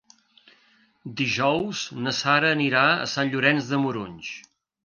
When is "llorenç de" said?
3.35-3.83